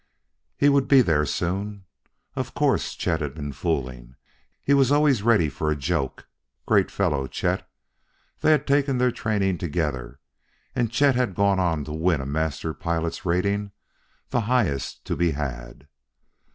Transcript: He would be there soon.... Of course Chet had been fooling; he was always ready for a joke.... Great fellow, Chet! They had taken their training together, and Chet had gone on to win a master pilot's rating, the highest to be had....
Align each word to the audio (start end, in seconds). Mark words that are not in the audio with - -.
He 0.57 0.67
would 0.67 0.87
be 0.87 1.01
there 1.03 1.27
soon.... 1.27 1.85
Of 2.35 2.55
course 2.55 2.95
Chet 2.95 3.21
had 3.21 3.35
been 3.35 3.53
fooling; 3.53 4.15
he 4.63 4.73
was 4.73 4.91
always 4.91 5.21
ready 5.21 5.47
for 5.47 5.69
a 5.69 5.75
joke.... 5.75 6.27
Great 6.65 6.89
fellow, 6.89 7.27
Chet! 7.27 7.69
They 8.39 8.49
had 8.49 8.65
taken 8.65 8.97
their 8.97 9.11
training 9.11 9.59
together, 9.59 10.19
and 10.75 10.91
Chet 10.91 11.13
had 11.13 11.35
gone 11.35 11.59
on 11.59 11.83
to 11.83 11.91
win 11.93 12.19
a 12.19 12.25
master 12.25 12.73
pilot's 12.73 13.27
rating, 13.27 13.73
the 14.31 14.41
highest 14.41 15.05
to 15.05 15.15
be 15.15 15.33
had.... 15.33 15.87